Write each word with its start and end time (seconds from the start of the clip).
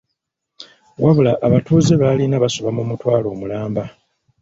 Wabula 1.03 1.31
abatuuze 1.45 1.93
b'alina 2.01 2.41
basoba 2.43 2.69
mu 2.77 2.83
mutwalo 2.89 3.27
omulamba. 3.33 3.83